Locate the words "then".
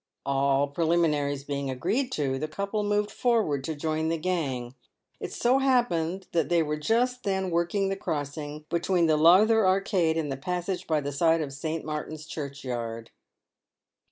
7.21-7.51